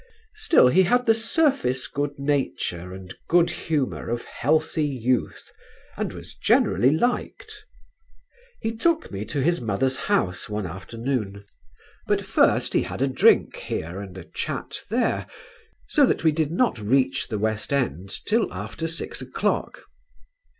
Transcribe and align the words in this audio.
Still 0.33 0.69
he 0.69 0.81
had 0.81 1.05
the 1.05 1.13
surface 1.13 1.85
good 1.85 2.17
nature 2.17 2.91
and 2.91 3.13
good 3.27 3.51
humour 3.51 4.09
of 4.09 4.25
healthy 4.25 4.83
youth 4.83 5.51
and 5.95 6.11
was 6.11 6.33
generally 6.33 6.89
liked. 6.89 7.65
He 8.61 8.75
took 8.75 9.11
me 9.11 9.25
to 9.25 9.43
his 9.43 9.61
mother's 9.61 9.97
house 10.09 10.49
one 10.49 10.65
afternoon; 10.65 11.45
but 12.07 12.25
first 12.25 12.73
he 12.73 12.81
had 12.81 13.03
a 13.03 13.07
drink 13.07 13.55
here 13.57 13.99
and 13.99 14.17
a 14.17 14.23
chat 14.23 14.83
there 14.89 15.27
so 15.87 16.07
that 16.07 16.23
we 16.23 16.31
did 16.31 16.49
not 16.49 16.79
reach 16.79 17.27
the 17.27 17.37
West 17.37 17.71
End 17.71 18.09
till 18.25 18.51
after 18.51 18.87
six 18.87 19.21
o'clock. 19.21 19.83